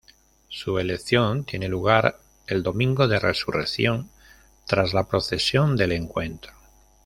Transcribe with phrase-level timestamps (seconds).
[0.49, 4.09] Su elección tiene lugar el Domingo de Resurrección,
[4.65, 6.53] tras la Procesión del Encuentro.